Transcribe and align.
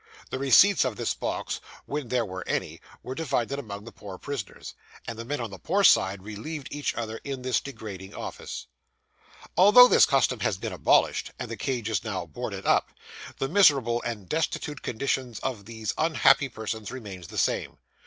The 0.31 0.39
receipts 0.39 0.83
of 0.83 0.95
this 0.95 1.13
box, 1.13 1.61
when 1.85 2.07
there 2.07 2.25
were 2.25 2.43
any, 2.47 2.81
were 3.03 3.13
divided 3.13 3.59
among 3.59 3.83
the 3.85 3.91
poor 3.91 4.17
prisoners; 4.17 4.73
and 5.07 5.15
the 5.15 5.23
men 5.23 5.39
on 5.39 5.51
the 5.51 5.59
poor 5.59 5.83
side 5.83 6.23
relieved 6.23 6.69
each 6.71 6.95
other 6.95 7.21
in 7.23 7.43
this 7.43 7.59
degrading 7.61 8.15
office. 8.15 8.65
Although 9.55 9.87
this 9.87 10.07
custom 10.07 10.39
has 10.39 10.57
been 10.57 10.73
abolished, 10.73 11.33
and 11.37 11.51
the 11.51 11.55
cage 11.55 11.87
is 11.87 12.03
now 12.03 12.25
boarded 12.25 12.65
up, 12.65 12.89
the 13.37 13.47
miserable 13.47 14.01
and 14.01 14.27
destitute 14.27 14.81
condition 14.81 15.35
of 15.43 15.65
these 15.65 15.93
unhappy 15.99 16.49
persons 16.49 16.89
remains 16.91 17.27
the 17.27 17.37
same. 17.37 17.77